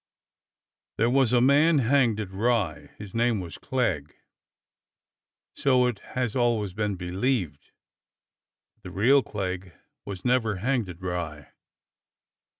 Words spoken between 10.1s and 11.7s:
never hanged at Rye.